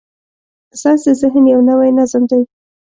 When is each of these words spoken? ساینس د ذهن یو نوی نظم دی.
ساینس 0.81 1.01
د 1.07 1.09
ذهن 1.21 1.43
یو 1.53 1.59
نوی 1.69 1.89
نظم 1.99 2.23
دی. 2.29 2.41